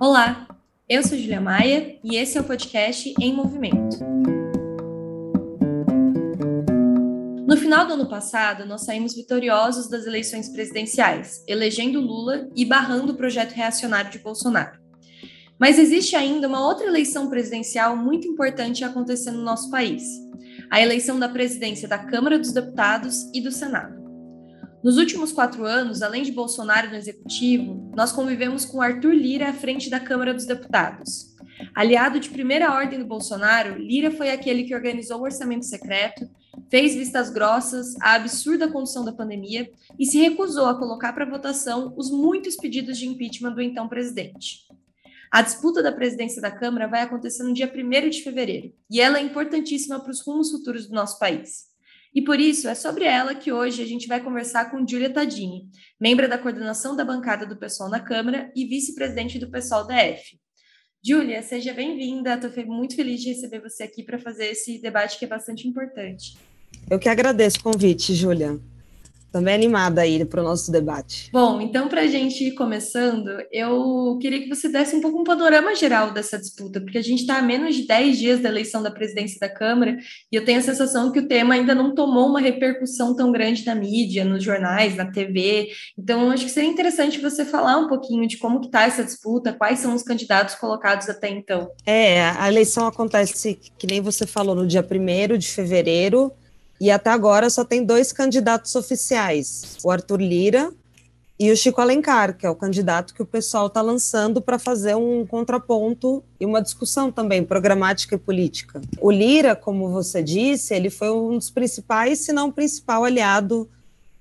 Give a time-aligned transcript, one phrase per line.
[0.00, 0.46] Olá,
[0.88, 3.98] eu sou Julia Maia e esse é o podcast Em Movimento.
[7.44, 13.12] No final do ano passado, nós saímos vitoriosos das eleições presidenciais, elegendo Lula e barrando
[13.12, 14.78] o projeto reacionário de Bolsonaro.
[15.58, 20.04] Mas existe ainda uma outra eleição presidencial muito importante acontecendo no nosso país:
[20.70, 23.97] a eleição da presidência da Câmara dos Deputados e do Senado.
[24.82, 29.52] Nos últimos quatro anos, além de Bolsonaro no executivo, nós convivemos com Arthur Lira à
[29.52, 31.34] frente da Câmara dos Deputados.
[31.74, 36.30] Aliado de primeira ordem do Bolsonaro, Lira foi aquele que organizou o orçamento secreto,
[36.70, 41.92] fez vistas grossas à absurda condução da pandemia e se recusou a colocar para votação
[41.96, 44.68] os muitos pedidos de impeachment do então presidente.
[45.28, 49.18] A disputa da presidência da Câmara vai acontecer no dia 1 de fevereiro, e ela
[49.18, 51.67] é importantíssima para os rumos futuros do nosso país.
[52.14, 55.68] E por isso é sobre ela que hoje a gente vai conversar com Júlia Tadini,
[56.00, 60.38] membro da coordenação da bancada do PSOL na Câmara e vice-presidente do PSOL DF.
[61.04, 62.34] Júlia, seja bem-vinda.
[62.34, 66.36] Estou muito feliz de receber você aqui para fazer esse debate que é bastante importante.
[66.90, 68.58] Eu que agradeço o convite, Júlia
[69.30, 71.30] também animada aí para o nosso debate.
[71.32, 75.24] Bom, então, para a gente ir começando, eu queria que você desse um pouco um
[75.24, 78.82] panorama geral dessa disputa, porque a gente está a menos de 10 dias da eleição
[78.82, 79.96] da presidência da Câmara,
[80.32, 83.64] e eu tenho a sensação que o tema ainda não tomou uma repercussão tão grande
[83.66, 85.68] na mídia, nos jornais, na TV.
[85.98, 89.78] Então, acho que seria interessante você falar um pouquinho de como está essa disputa, quais
[89.78, 91.70] são os candidatos colocados até então.
[91.84, 96.32] É, a eleição acontece, que nem você falou, no dia 1 de fevereiro,
[96.80, 100.72] e até agora só tem dois candidatos oficiais: o Arthur Lira
[101.38, 104.96] e o Chico Alencar, que é o candidato que o pessoal está lançando para fazer
[104.96, 108.80] um contraponto e uma discussão também programática e política.
[109.00, 113.68] O Lira, como você disse, ele foi um dos principais, se não o principal aliado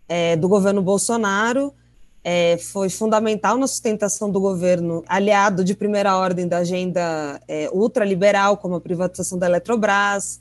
[0.07, 1.73] é, do governo Bolsonaro.
[2.23, 8.57] É, foi fundamental na sustentação do governo, aliado de primeira ordem da agenda é, ultraliberal,
[8.57, 10.39] como a privatização da Eletrobras,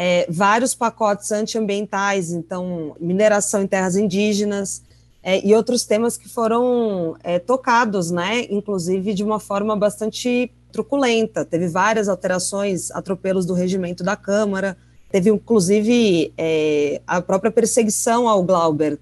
[0.00, 4.80] é, vários pacotes antiambientais, então mineração em terras indígenas
[5.20, 11.44] é, e outros temas que foram é, tocados, né, inclusive de uma forma bastante truculenta.
[11.44, 14.76] Teve várias alterações, atropelos do regimento da Câmara,
[15.10, 19.00] teve inclusive é, a própria perseguição ao Glauber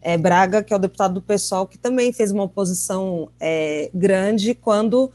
[0.00, 4.54] é, Braga, que é o deputado do PSOL, que também fez uma oposição é, grande
[4.54, 5.12] quando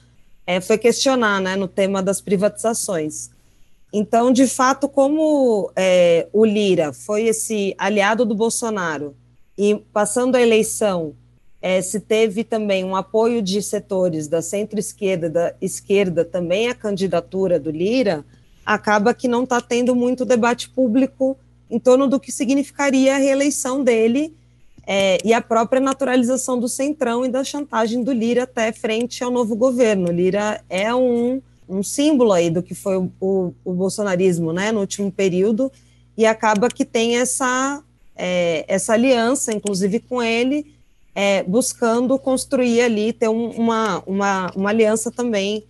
[0.61, 3.32] foi questionar né, no tema das privatizações.
[3.95, 9.15] Então, de fato, como é, o Lira foi esse aliado do Bolsonaro
[9.55, 11.13] e passando a eleição
[11.61, 17.59] é, se teve também um apoio de setores da centro-esquerda, da esquerda também a candidatura
[17.59, 18.25] do Lira,
[18.65, 21.37] acaba que não está tendo muito debate público
[21.69, 24.35] em torno do que significaria a reeleição dele
[24.87, 29.29] é, e a própria naturalização do centrão e da chantagem do Lira até frente ao
[29.31, 30.11] novo governo.
[30.11, 34.79] Lira é um um símbolo aí do que foi o, o, o bolsonarismo, né, no
[34.79, 35.71] último período,
[36.17, 37.83] e acaba que tem essa,
[38.15, 40.73] é, essa aliança, inclusive com ele,
[41.15, 45.63] é, buscando construir ali, ter um, uma, uma, uma aliança também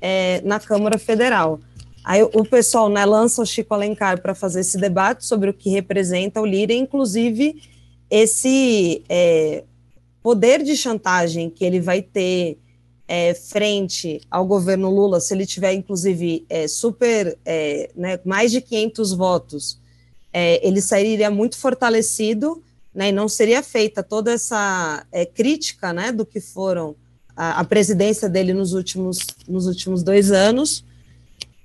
[0.00, 1.60] é, na Câmara Federal.
[2.04, 5.70] Aí o pessoal né, lança o Chico Alencar para fazer esse debate sobre o que
[5.70, 7.62] representa o Lira, inclusive
[8.10, 9.62] esse é,
[10.22, 12.58] poder de chantagem que ele vai ter
[13.14, 18.62] é, frente ao governo Lula, se ele tiver, inclusive, é, super, é, né, mais de
[18.62, 19.78] 500 votos,
[20.32, 22.62] é, ele sairia muito fortalecido,
[22.94, 26.96] né, e não seria feita toda essa é, crítica, né, do que foram
[27.36, 30.82] a, a, presidência dele nos últimos, nos últimos dois anos,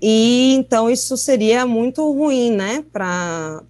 [0.02, 3.64] e então isso seria muito ruim, né, para,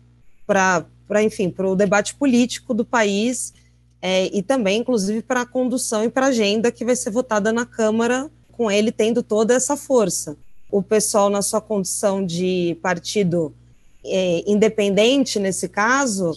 [1.24, 3.54] enfim, para o debate político do país,
[4.02, 7.52] é, e também, inclusive, para a condução e para a agenda que vai ser votada
[7.52, 10.38] na Câmara, com ele tendo toda essa força.
[10.70, 13.54] O pessoal, na sua condição de partido
[14.06, 16.32] é, independente, nesse caso,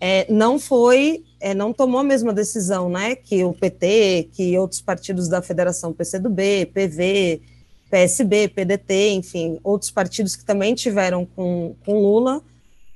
[0.00, 4.80] é, não foi, é, não tomou a mesma decisão né, que o PT, que outros
[4.80, 7.40] partidos da Federação PCdoB, PV,
[7.90, 12.42] PSB, PDT, enfim, outros partidos que também tiveram com, com Lula,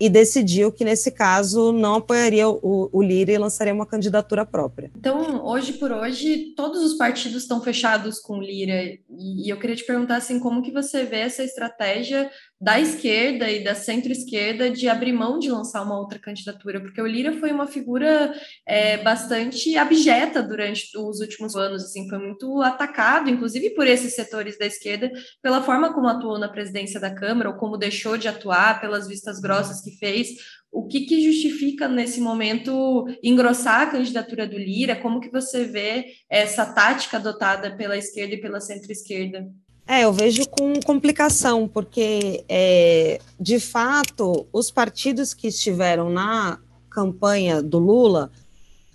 [0.00, 4.91] e decidiu que, nesse caso, não apoiaria o, o Lira e lançaria uma candidatura própria.
[4.97, 9.76] Então, hoje por hoje, todos os partidos estão fechados com o Lira, e eu queria
[9.76, 12.31] te perguntar, assim, como que você vê essa estratégia
[12.61, 17.06] da esquerda e da centro-esquerda de abrir mão de lançar uma outra candidatura, porque o
[17.06, 18.35] Lira foi uma figura
[18.67, 24.58] é, bastante abjeta durante os últimos anos, assim, foi muito atacado, inclusive por esses setores
[24.58, 25.11] da esquerda,
[25.43, 29.41] pela forma como atuou na presidência da Câmara, ou como deixou de atuar, pelas vistas
[29.41, 30.37] grossas que fez,
[30.72, 34.96] o que, que justifica nesse momento engrossar a candidatura do Lira?
[34.96, 39.48] Como que você vê essa tática adotada pela esquerda e pela centro-esquerda?
[39.87, 47.60] É, eu vejo com complicação, porque, é, de fato, os partidos que estiveram na campanha
[47.60, 48.31] do Lula,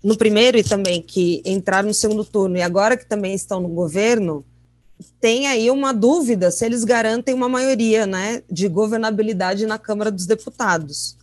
[0.01, 3.67] no primeiro e também que entraram no segundo turno, e agora que também estão no
[3.67, 4.45] governo,
[5.19, 10.25] tem aí uma dúvida se eles garantem uma maioria né, de governabilidade na Câmara dos
[10.25, 11.17] Deputados.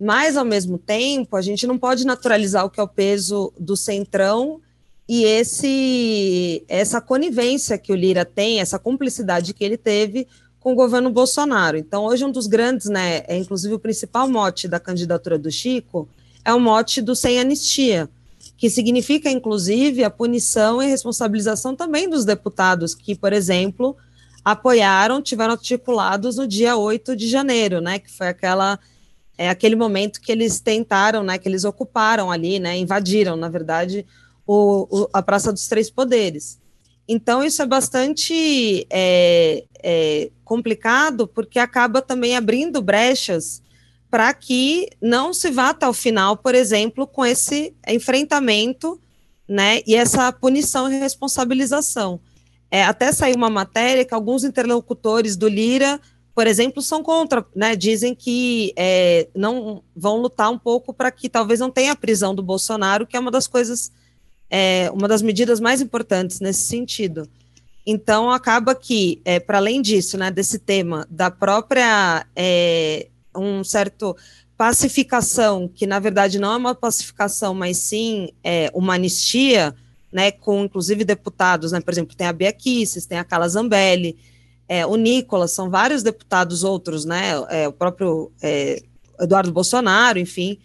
[0.00, 3.76] Mas, ao mesmo tempo, a gente não pode naturalizar o que é o peso do
[3.76, 4.60] centrão
[5.08, 10.26] e esse essa conivência que o Lira tem, essa cumplicidade que ele teve
[10.58, 11.76] com o governo Bolsonaro.
[11.76, 16.08] Então, hoje um dos grandes, né, é inclusive o principal mote da candidatura do Chico,
[16.44, 18.08] é o mote do sem anistia,
[18.56, 23.96] que significa inclusive a punição e responsabilização também dos deputados que, por exemplo,
[24.44, 28.78] apoiaram, tiveram articulados no dia 8 de janeiro, né, que foi aquela
[29.36, 34.06] é aquele momento que eles tentaram, né, que eles ocuparam ali, né, invadiram, na verdade,
[34.46, 36.60] o, o, a Praça dos Três Poderes.
[37.08, 43.60] Então, isso é bastante é, é, complicado, porque acaba também abrindo brechas
[44.14, 49.00] para que não se vá até o final, por exemplo, com esse enfrentamento
[49.48, 52.20] né, e essa punição e responsabilização.
[52.70, 56.00] É, até saiu uma matéria que alguns interlocutores do Lira,
[56.32, 61.28] por exemplo, são contra, né, dizem que é, não vão lutar um pouco para que
[61.28, 63.90] talvez não tenha a prisão do Bolsonaro, que é uma das coisas
[64.48, 67.28] é uma das medidas mais importantes nesse sentido.
[67.84, 74.16] Então, acaba que, é, para além disso, né, desse tema da própria, é, um certo
[74.56, 79.74] pacificação, que na verdade não é uma pacificação, mas sim é, uma anistia,
[80.12, 84.16] né, com inclusive deputados, né, por exemplo, tem a Bia Kicis, tem a Carla Zambelli,
[84.68, 88.80] é, o Nicolas, são vários deputados outros, né, é, o próprio é,
[89.18, 90.58] Eduardo Bolsonaro, enfim,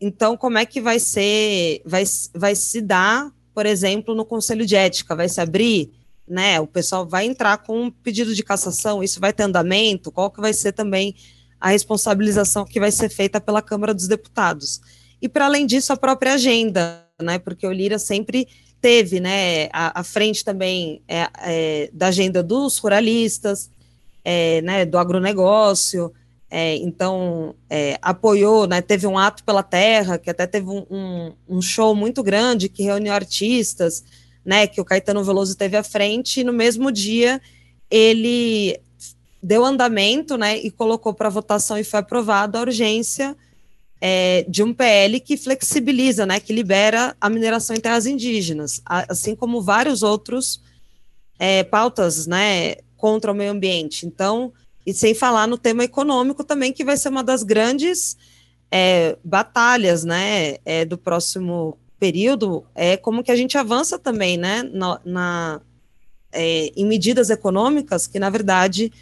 [0.00, 2.04] então, como é que vai ser, vai,
[2.34, 5.16] vai se dar, por exemplo, no Conselho de Ética?
[5.16, 5.90] Vai se abrir,
[6.26, 6.60] né?
[6.60, 10.12] O pessoal vai entrar com um pedido de cassação, isso vai ter andamento?
[10.12, 11.16] Qual que vai ser também
[11.60, 14.80] a responsabilização que vai ser feita pela Câmara dos Deputados?
[15.20, 17.38] E, para além disso, a própria agenda, né?
[17.38, 18.46] Porque o Lira sempre
[18.80, 23.70] teve, né, à, frente também é, é, da agenda dos ruralistas,
[24.24, 26.12] é, né, do agronegócio,
[26.50, 31.32] é, então, é, apoiou, né, teve um ato pela terra, que até teve um, um,
[31.48, 34.02] um, show muito grande, que reuniu artistas,
[34.44, 37.40] né, que o Caetano Veloso teve à frente, e no mesmo dia
[37.90, 38.78] ele
[39.42, 43.36] deu andamento, né, e colocou para votação e foi aprovado a urgência
[44.00, 49.34] é, de um PL que flexibiliza, né, que libera a mineração em terras indígenas, assim
[49.34, 50.60] como vários outros
[51.38, 54.06] é, pautas, né, contra o meio ambiente.
[54.06, 54.52] Então,
[54.84, 58.16] e sem falar no tema econômico também, que vai ser uma das grandes
[58.70, 64.62] é, batalhas né, é, do próximo período, é como que a gente avança também né,
[64.62, 65.60] na, na
[66.32, 68.92] é, em medidas econômicas que, na verdade,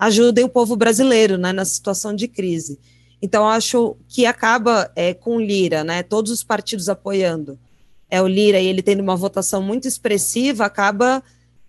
[0.00, 2.80] ajudem o povo brasileiro né, na situação de crise.
[3.22, 7.56] Então, acho que acaba é, com Lira, né, todos os partidos apoiando
[8.12, 11.22] é o Lira e ele tendo uma votação muito expressiva, acaba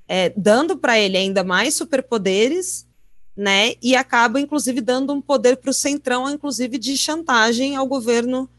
[0.08, 2.88] é, dando para ele ainda mais superpoderes
[3.36, 3.74] né?
[3.82, 8.50] E acaba, inclusive, dando um poder para o centrão, inclusive, de chantagem ao governo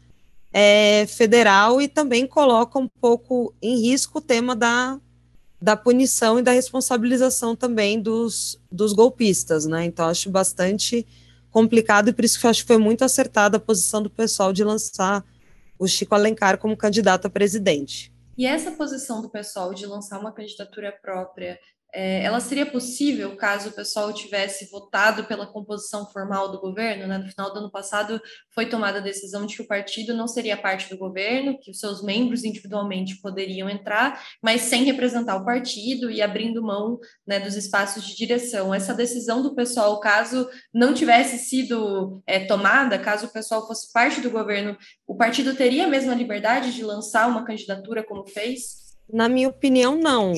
[0.51, 4.99] é, federal e também coloca um pouco em risco o tema da,
[5.63, 9.85] da punição e da responsabilização também dos, dos golpistas, né?
[9.85, 11.07] Então, acho bastante
[11.49, 14.51] complicado e por isso que eu acho que foi muito acertada a posição do pessoal
[14.51, 15.23] de lançar
[15.79, 18.11] o Chico Alencar como candidato a presidente.
[18.37, 21.57] E essa posição do pessoal de lançar uma candidatura própria
[21.93, 27.05] é, ela seria possível caso o pessoal tivesse votado pela composição formal do governo?
[27.05, 27.19] Né?
[27.19, 28.19] No final do ano passado
[28.49, 31.79] foi tomada a decisão de que o partido não seria parte do governo, que os
[31.79, 37.55] seus membros individualmente poderiam entrar, mas sem representar o partido e abrindo mão né, dos
[37.55, 38.73] espaços de direção.
[38.73, 44.19] Essa decisão do pessoal, caso não tivesse sido é, tomada, caso o pessoal fosse parte
[44.19, 48.81] do governo, o partido teria a mesma liberdade de lançar uma candidatura como fez?
[49.07, 50.33] Na minha opinião, não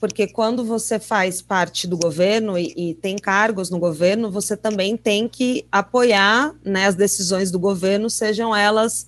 [0.00, 4.96] porque quando você faz parte do governo e, e, tem cargos no governo, você também
[4.96, 9.06] tem que apoiar né, as decisões do governo, sejam elas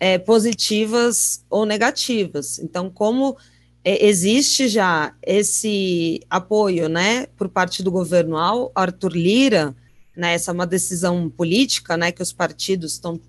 [0.00, 2.58] é, positivas ou negativas.
[2.58, 3.36] Então, como
[3.84, 9.76] é, existe já esse apoio né, por parte do governo ao Arthur Lira,
[10.16, 13.20] né, essa é uma decisão política né, que os partidos estão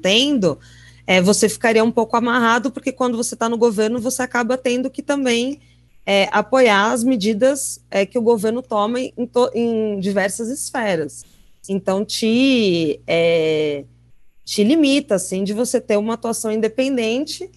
[0.00, 0.58] tendo,
[1.06, 4.88] é, você ficaria um pouco amarrado, porque quando você está no governo, você acaba tendo
[4.88, 5.60] que também
[6.06, 9.12] é, apoiar as medidas é, que o governo toma em,
[9.52, 11.24] em, diversas esferas.
[11.68, 13.84] Então, te, é,
[14.44, 17.50] te limita, assim, de você ter uma atuação independente.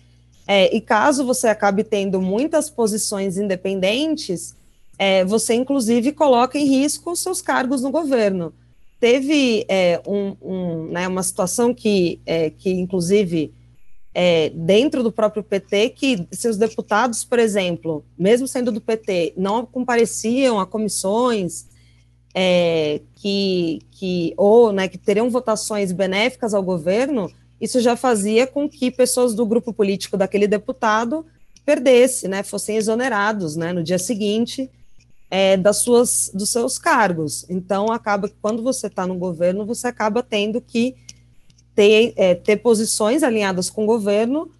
[0.48, 4.56] É, e caso você acabe tendo muitas posições independentes,
[4.98, 8.52] é, você inclusive coloca em risco os seus cargos no governo.
[9.00, 12.20] Teve é, um, um, né, uma situação que,
[12.58, 13.54] que inclusive,
[14.14, 19.66] é, dentro do próprio PT, que seus deputados, por exemplo, mesmo sendo do PT, não
[19.66, 21.68] compareciam a comissões,
[22.34, 28.70] é, que, que ou né, que teriam votações benéficas ao governo, isso já fazia com
[28.70, 31.26] que pessoas do grupo político daquele deputado
[31.66, 34.70] perdesse, né, fossem exonerados, né, no dia seguinte
[35.30, 37.46] é, das suas, dos seus cargos.
[37.50, 40.96] Então acaba que quando você está no governo, você acaba tendo que
[41.80, 44.52] ter, é, ter posições alinhadas com o governo.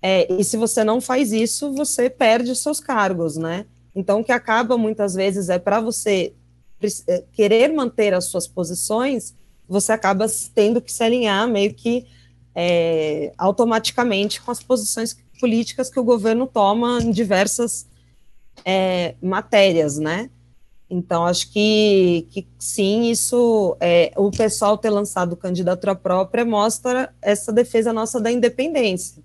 [0.00, 3.66] É, e se você não faz isso, você perde os seus cargos, né?
[3.96, 6.34] Então, o que acaba muitas vezes é para você
[7.08, 9.34] é, querer manter as suas posições,
[9.68, 12.06] você acaba tendo que se alinhar meio que
[12.54, 17.88] é, automaticamente com as posições políticas que o governo toma em diversas
[18.64, 20.30] é, matérias, né?
[20.90, 27.52] Então, acho que, que sim, isso, é, o pessoal ter lançado candidatura própria mostra essa
[27.52, 29.22] defesa nossa da independência.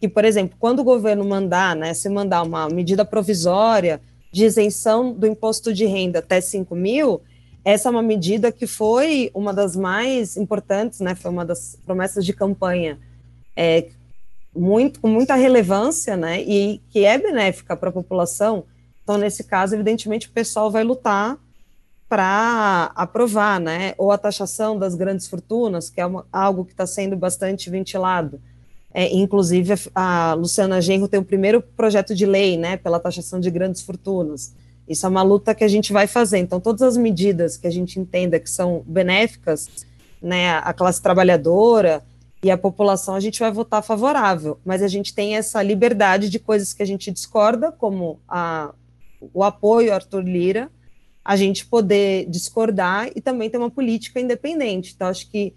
[0.00, 4.00] Que, por exemplo, quando o governo mandar, né, se mandar uma medida provisória
[4.32, 7.22] de isenção do imposto de renda até 5 mil,
[7.64, 12.26] essa é uma medida que foi uma das mais importantes, né, foi uma das promessas
[12.26, 12.98] de campanha
[13.56, 13.86] é,
[14.54, 18.64] muito, com muita relevância, né, e que é benéfica para a população.
[19.04, 21.38] Então, nesse caso, evidentemente, o pessoal vai lutar
[22.08, 26.86] para aprovar, né, ou a taxação das grandes fortunas, que é uma, algo que está
[26.86, 28.40] sendo bastante ventilado.
[28.92, 33.50] É, inclusive, a Luciana Genro tem o primeiro projeto de lei, né, pela taxação de
[33.50, 34.54] grandes fortunas.
[34.88, 36.38] Isso é uma luta que a gente vai fazer.
[36.38, 39.68] Então, todas as medidas que a gente entenda que são benéficas,
[40.22, 42.02] né, a classe trabalhadora
[42.42, 44.58] e a população, a gente vai votar favorável.
[44.64, 48.72] Mas a gente tem essa liberdade de coisas que a gente discorda, como a,
[49.32, 50.70] o apoio a Arthur Lira,
[51.24, 54.92] a gente poder discordar e também ter uma política independente.
[54.94, 55.54] Então, acho que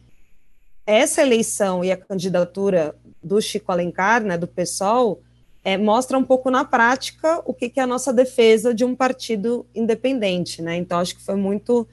[0.86, 5.21] essa eleição e a candidatura do Chico Alencar, né, do PSOL,
[5.63, 8.95] é, mostra um pouco na prática o que, que, é a nossa defesa de um
[8.95, 10.77] partido independente, né?
[10.77, 11.86] Então acho que foi muito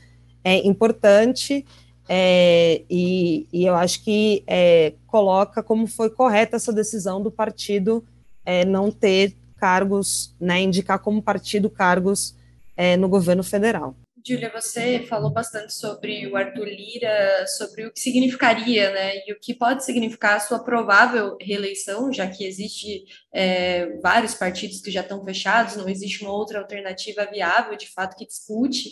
[0.44, 1.66] é, importante
[2.08, 8.04] é, e, e, eu acho que é, coloca como foi correta essa decisão do partido
[8.44, 12.36] é, não ter cargos, né, indicar como partido cargos
[12.76, 13.96] é, no governo federal.
[14.26, 19.40] Júlia, você falou bastante sobre o Arthur Lira, sobre o que significaria, né, e o
[19.40, 25.00] que pode significar a sua provável reeleição, já que existe é, vários partidos que já
[25.00, 28.90] estão fechados, não existe uma outra alternativa viável, de fato, que dispute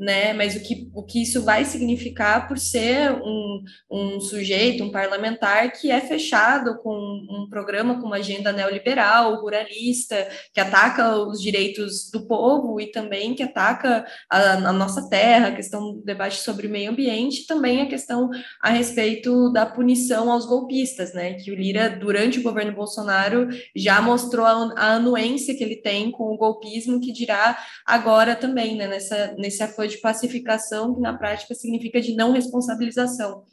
[0.00, 0.32] né?
[0.32, 5.70] Mas o que, o que isso vai significar por ser um, um sujeito, um parlamentar
[5.72, 12.10] que é fechado com um programa com uma agenda neoliberal, ruralista, que ataca os direitos
[12.10, 16.66] do povo e também que ataca a, a nossa terra, a questão do debate sobre
[16.66, 18.30] o meio ambiente, também a questão
[18.62, 21.34] a respeito da punição aos golpistas, né?
[21.34, 26.10] Que o Lira, durante o governo Bolsonaro, já mostrou a, a anuência que ele tem
[26.10, 28.88] com o golpismo, que dirá agora também, né?
[28.88, 33.44] Nessa, nesse afã de pacificação, que na prática significa de não responsabilização.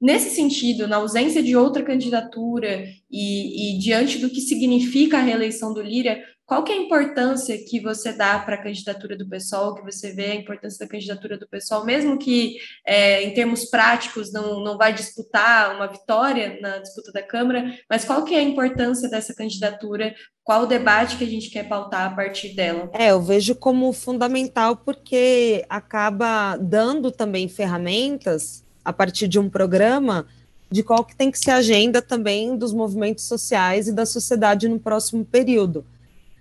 [0.00, 5.74] Nesse sentido, na ausência de outra candidatura e, e, diante do que significa a reeleição
[5.74, 9.72] do Lira, qual que é a importância que você dá para a candidatura do pessoal,
[9.72, 14.32] que você vê a importância da candidatura do pessoal, mesmo que é, em termos práticos
[14.32, 18.42] não, não vai disputar uma vitória na disputa da Câmara, mas qual que é a
[18.42, 22.90] importância dessa candidatura qual o debate que a gente quer pautar a partir dela?
[22.94, 30.26] É, eu vejo como fundamental porque acaba dando também ferramentas a partir de um programa
[30.68, 34.68] de qual que tem que ser a agenda também dos movimentos sociais e da sociedade
[34.68, 35.86] no próximo período.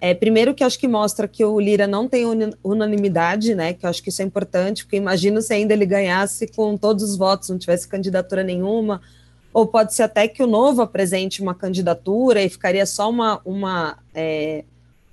[0.02, 2.24] É, primeiro que acho que mostra que o Lira não tem
[2.64, 3.74] unanimidade, né?
[3.74, 7.04] Que eu acho que isso é importante, porque imagino se ainda ele ganhasse com todos
[7.04, 9.02] os votos, não tivesse candidatura nenhuma,
[9.54, 13.98] ou pode ser até que o novo apresente uma candidatura e ficaria só uma, uma,
[14.14, 14.64] é,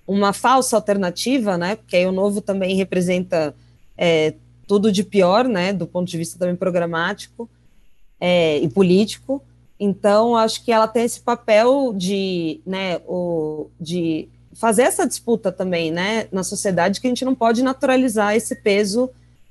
[0.06, 1.74] uma falsa alternativa, né?
[1.74, 3.56] Porque aí o novo também representa
[3.98, 4.34] é,
[4.68, 5.72] tudo de pior, né?
[5.72, 7.50] Do ponto de vista também programático
[8.20, 9.42] é, e político.
[9.80, 15.90] Então, acho que ela tem esse papel de, né, o, de fazer essa disputa também,
[15.90, 19.10] né, na sociedade, que a gente não pode naturalizar esse peso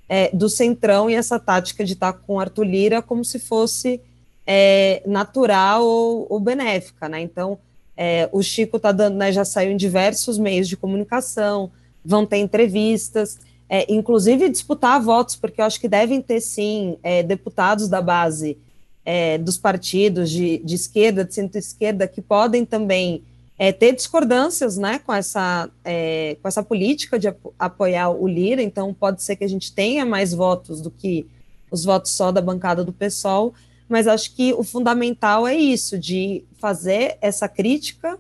[0.10, 4.02] é, do centrão e essa tática de estar com Arthur Lira como se fosse
[4.46, 7.22] é, natural ou, ou, benéfica, né?
[7.22, 7.58] Então,
[7.98, 11.72] é, o Chico tá dando, né, já saiu em diversos meios de comunicação,
[12.04, 17.24] vão ter entrevistas, é, inclusive disputar votos, porque eu acho que devem ter sim é,
[17.24, 18.58] deputados da base
[19.04, 23.24] é, dos partidos de, de esquerda, de centro-esquerda, que podem também
[23.58, 28.94] é, ter discordâncias né, com, essa, é, com essa política de apoiar o Lira, então
[28.94, 31.26] pode ser que a gente tenha mais votos do que
[31.72, 33.54] os votos só da bancada do PSOL,
[33.88, 38.18] mas acho que o fundamental é isso, de fazer essa crítica,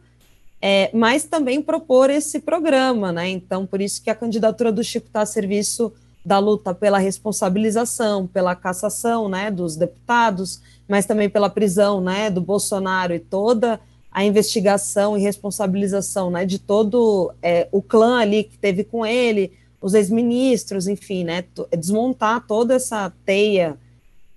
[0.61, 3.29] é, mas também propor esse programa, né?
[3.29, 5.91] Então, por isso que a candidatura do Chico está a serviço
[6.25, 12.41] da luta pela responsabilização, pela cassação né, dos deputados, mas também pela prisão né, do
[12.41, 13.79] Bolsonaro e toda
[14.15, 19.51] a investigação e responsabilização né, de todo é, o clã ali que teve com ele,
[19.81, 21.43] os ex-ministros, enfim, né,
[21.77, 23.77] desmontar toda essa teia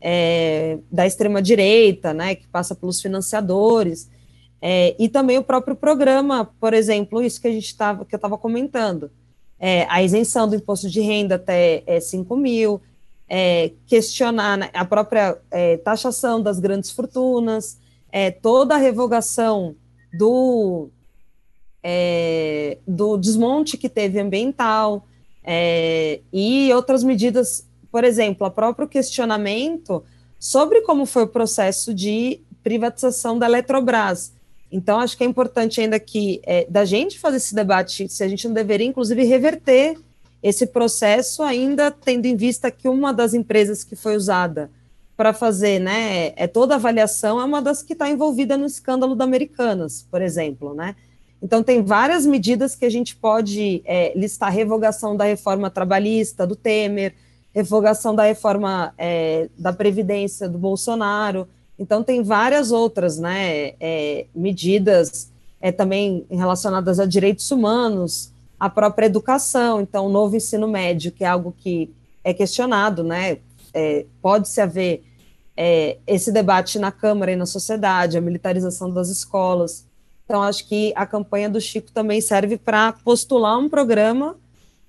[0.00, 4.10] é, da extrema-direita, né, que passa pelos financiadores,
[4.60, 8.18] é, e também o próprio programa, por exemplo, isso que a gente estava, que eu
[8.18, 9.12] estava comentando,
[9.60, 12.80] é, a isenção do imposto de renda até é, 5 mil,
[13.28, 17.77] é, questionar né, a própria é, taxação das grandes fortunas,
[18.10, 19.74] é, toda a revogação
[20.12, 20.88] do,
[21.82, 25.06] é, do desmonte que teve ambiental
[25.44, 30.02] é, e outras medidas, por exemplo, o próprio questionamento
[30.38, 34.32] sobre como foi o processo de privatização da Eletrobras.
[34.70, 38.28] Então, acho que é importante ainda que é, da gente fazer esse debate, se a
[38.28, 39.96] gente não deveria, inclusive, reverter
[40.42, 44.70] esse processo, ainda tendo em vista que uma das empresas que foi usada
[45.18, 49.24] para fazer né, é, toda avaliação é uma das que está envolvida no escândalo da
[49.24, 50.94] Americanas, por exemplo, né?
[51.42, 56.54] Então, tem várias medidas que a gente pode é, listar: revogação da reforma trabalhista do
[56.54, 57.14] Temer,
[57.52, 61.48] revogação da reforma é, da Previdência do Bolsonaro.
[61.76, 69.06] Então, tem várias outras né, é, medidas é, também relacionadas a direitos humanos, a própria
[69.06, 69.80] educação.
[69.80, 71.90] Então, o novo ensino médio, que é algo que
[72.22, 73.38] é questionado, né?
[73.78, 75.02] É, Pode-se haver
[75.56, 79.86] é, esse debate na Câmara e na sociedade, a militarização das escolas.
[80.24, 84.36] Então, acho que a campanha do Chico também serve para postular um programa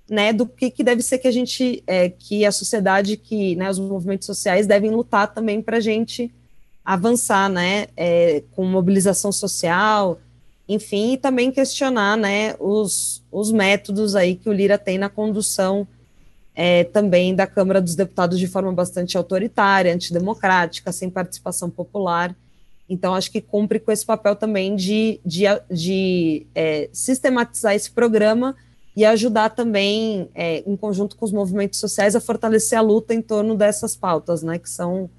[0.10, 3.70] né, do que, que deve ser que a gente, é, que a sociedade, que né,
[3.70, 6.34] os movimentos sociais devem lutar também para a gente
[6.84, 10.20] avançar, né, é, com mobilização social,
[10.68, 15.88] enfim, e também questionar, né, os, os métodos aí que o Lira tem na condução
[16.62, 22.36] é, também da Câmara dos Deputados de forma bastante autoritária, antidemocrática, sem participação popular.
[22.90, 28.58] Então, acho que cumpre com esse papel também de, de, de é, sistematizar esse programa
[28.94, 33.22] e ajudar também, é, em conjunto com os movimentos sociais, a fortalecer a luta em
[33.22, 35.10] torno dessas pautas, né, que são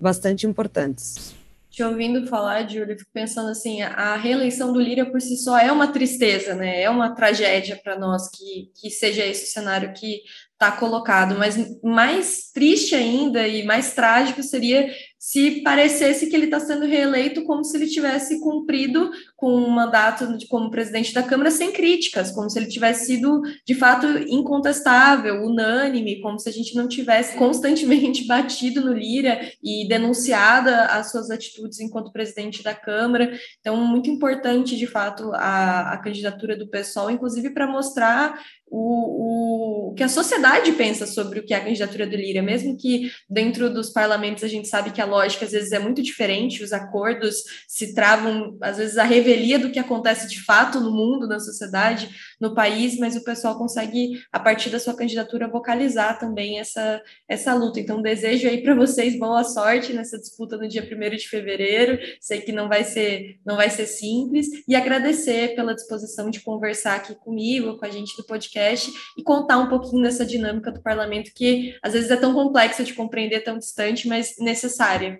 [0.00, 1.32] bastante importantes.
[1.78, 5.70] Te ouvindo falar, Júlia, fico pensando assim, a reeleição do Lira por si só é
[5.70, 6.82] uma tristeza, né?
[6.82, 10.22] É uma tragédia para nós que, que seja esse o cenário que
[10.54, 16.60] está colocado, mas mais triste ainda e mais trágico seria se parecesse que ele está
[16.60, 21.50] sendo reeleito como se ele tivesse cumprido com um mandato de, como presidente da Câmara
[21.50, 26.76] sem críticas, como se ele tivesse sido de fato incontestável, unânime, como se a gente
[26.76, 33.36] não tivesse constantemente batido no Lira e denunciado as suas atitudes enquanto presidente da Câmara.
[33.60, 39.94] Então, muito importante de fato a, a candidatura do PSOL, inclusive para mostrar o, o,
[39.94, 43.72] que a sociedade pensa sobre o que é a candidatura do Lira, mesmo que dentro
[43.72, 47.36] dos parlamentos a gente sabe que a lógica às vezes é muito diferente, os acordos
[47.66, 52.08] se travam, às vezes, a revelia do que acontece de fato no mundo, na sociedade,
[52.40, 57.54] no país, mas o pessoal consegue, a partir da sua candidatura, vocalizar também essa, essa
[57.54, 57.80] luta.
[57.80, 61.98] Então, desejo aí para vocês boa sorte nessa disputa no dia 1 de fevereiro.
[62.20, 66.96] Sei que não vai ser, não vai ser simples, e agradecer pela disposição de conversar
[66.96, 71.32] aqui comigo, com a gente do podcast, e contar um pouquinho dessa dinâmica do parlamento
[71.34, 75.18] que às vezes é tão complexa de compreender, tão distante, mas necessária.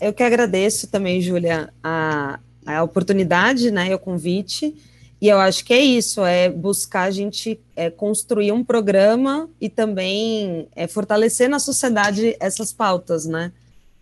[0.00, 4.74] Eu que agradeço também, Júlia, a, a oportunidade, né, o convite.
[5.20, 9.68] E eu acho que é isso, é buscar a gente é, construir um programa e
[9.68, 13.52] também é, fortalecer na sociedade essas pautas, né?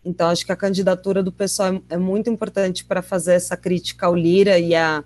[0.04, 4.06] Então, acho que a candidatura do pessoal é, é muito importante para fazer essa crítica
[4.06, 5.02] ao Lira e a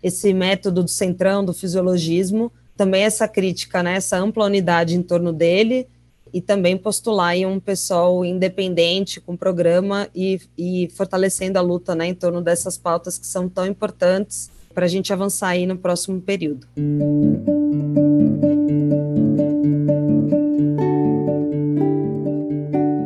[0.00, 5.32] esse método do centrão, do fisiologismo, também essa crítica, né, essa ampla unidade em torno
[5.32, 5.88] dele,
[6.32, 12.06] e também postular em um pessoal independente, com programa e, e fortalecendo a luta né,
[12.06, 16.20] em torno dessas pautas que são tão importantes para a gente avançar aí no próximo
[16.20, 16.68] período.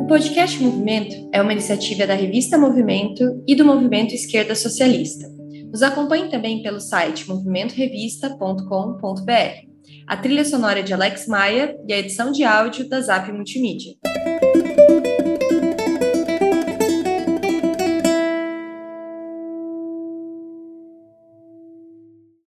[0.01, 5.25] O podcast Movimento é uma iniciativa da revista Movimento e do Movimento Esquerda Socialista.
[5.71, 9.71] Nos acompanhe também pelo site movimentorevista.com.br.
[10.05, 13.93] A trilha sonora é de Alex Maia e a edição de áudio da Zap Multimídia.